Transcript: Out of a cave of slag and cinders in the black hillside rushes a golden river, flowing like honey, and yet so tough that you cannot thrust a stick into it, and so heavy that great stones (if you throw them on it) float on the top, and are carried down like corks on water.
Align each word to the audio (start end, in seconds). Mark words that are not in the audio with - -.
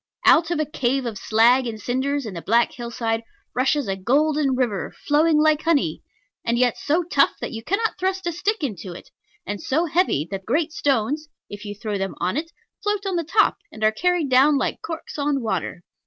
Out 0.25 0.49
of 0.49 0.59
a 0.59 0.65
cave 0.65 1.05
of 1.05 1.19
slag 1.19 1.67
and 1.67 1.79
cinders 1.79 2.25
in 2.25 2.33
the 2.33 2.41
black 2.41 2.71
hillside 2.71 3.21
rushes 3.53 3.87
a 3.87 3.95
golden 3.95 4.55
river, 4.55 4.91
flowing 5.05 5.37
like 5.39 5.61
honey, 5.61 6.01
and 6.43 6.57
yet 6.57 6.75
so 6.75 7.03
tough 7.03 7.33
that 7.39 7.51
you 7.51 7.63
cannot 7.63 7.99
thrust 7.99 8.25
a 8.25 8.31
stick 8.31 8.63
into 8.63 8.93
it, 8.93 9.11
and 9.45 9.61
so 9.61 9.85
heavy 9.85 10.27
that 10.31 10.43
great 10.43 10.71
stones 10.73 11.29
(if 11.51 11.65
you 11.65 11.75
throw 11.75 11.99
them 11.99 12.15
on 12.17 12.35
it) 12.35 12.51
float 12.81 13.05
on 13.05 13.15
the 13.15 13.23
top, 13.23 13.59
and 13.71 13.83
are 13.83 13.91
carried 13.91 14.27
down 14.29 14.57
like 14.57 14.81
corks 14.81 15.19
on 15.19 15.39
water. 15.39 15.83